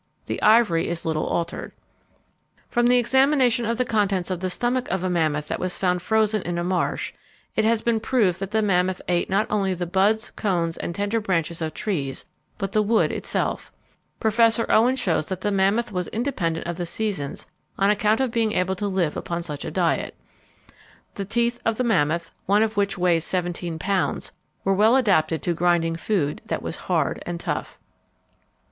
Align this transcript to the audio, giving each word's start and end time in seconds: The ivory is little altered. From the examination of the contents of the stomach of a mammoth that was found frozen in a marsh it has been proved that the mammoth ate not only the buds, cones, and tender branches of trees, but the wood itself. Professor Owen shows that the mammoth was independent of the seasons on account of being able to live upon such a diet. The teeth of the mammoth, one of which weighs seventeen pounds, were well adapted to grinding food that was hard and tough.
The 0.25 0.41
ivory 0.41 0.87
is 0.87 1.05
little 1.05 1.27
altered. 1.27 1.73
From 2.69 2.87
the 2.87 2.97
examination 2.97 3.65
of 3.65 3.77
the 3.77 3.85
contents 3.85 4.31
of 4.31 4.39
the 4.39 4.49
stomach 4.49 4.89
of 4.89 5.03
a 5.03 5.11
mammoth 5.11 5.47
that 5.49 5.59
was 5.59 5.77
found 5.77 6.01
frozen 6.01 6.41
in 6.41 6.57
a 6.57 6.63
marsh 6.63 7.13
it 7.55 7.65
has 7.65 7.83
been 7.83 7.99
proved 7.99 8.39
that 8.39 8.49
the 8.49 8.63
mammoth 8.63 8.99
ate 9.07 9.29
not 9.29 9.45
only 9.51 9.75
the 9.75 9.85
buds, 9.85 10.31
cones, 10.31 10.75
and 10.77 10.95
tender 10.95 11.19
branches 11.19 11.61
of 11.61 11.75
trees, 11.75 12.25
but 12.57 12.71
the 12.71 12.81
wood 12.81 13.11
itself. 13.11 13.71
Professor 14.19 14.65
Owen 14.71 14.95
shows 14.95 15.27
that 15.27 15.41
the 15.41 15.51
mammoth 15.51 15.91
was 15.91 16.07
independent 16.07 16.65
of 16.65 16.77
the 16.77 16.87
seasons 16.87 17.45
on 17.77 17.91
account 17.91 18.19
of 18.19 18.31
being 18.31 18.53
able 18.53 18.75
to 18.77 18.87
live 18.87 19.15
upon 19.15 19.43
such 19.43 19.63
a 19.63 19.69
diet. 19.69 20.15
The 21.13 21.25
teeth 21.25 21.59
of 21.63 21.77
the 21.77 21.83
mammoth, 21.83 22.31
one 22.47 22.63
of 22.63 22.75
which 22.75 22.97
weighs 22.97 23.23
seventeen 23.23 23.77
pounds, 23.77 24.31
were 24.63 24.73
well 24.73 24.95
adapted 24.95 25.43
to 25.43 25.53
grinding 25.53 25.95
food 25.95 26.41
that 26.47 26.63
was 26.63 26.75
hard 26.89 27.21
and 27.27 27.39
tough. 27.39 27.77